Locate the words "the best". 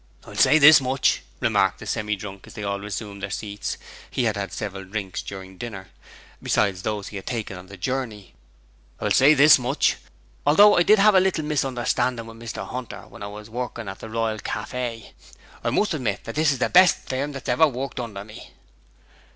16.57-17.07